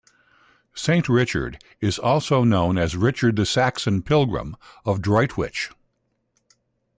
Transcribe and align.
Saint 0.73 1.07
Richard 1.07 1.63
is 1.79 1.99
also 1.99 2.43
known 2.43 2.75
as 2.75 2.95
Richard 2.95 3.35
the 3.35 3.45
Saxon 3.45 4.01
Pilgrim, 4.01 4.55
of 4.83 4.99
Droitwich. 4.99 5.69